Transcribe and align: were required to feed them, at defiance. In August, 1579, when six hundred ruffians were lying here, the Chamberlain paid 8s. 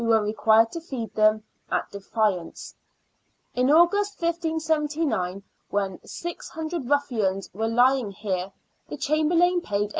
were 0.03 0.23
required 0.23 0.71
to 0.71 0.81
feed 0.81 1.13
them, 1.13 1.43
at 1.71 1.91
defiance. 1.91 2.73
In 3.53 3.69
August, 3.69 4.19
1579, 4.19 5.43
when 5.69 5.99
six 6.03 6.49
hundred 6.49 6.89
ruffians 6.89 7.51
were 7.53 7.67
lying 7.67 8.09
here, 8.09 8.51
the 8.89 8.97
Chamberlain 8.97 9.61
paid 9.61 9.89
8s. 9.89 9.89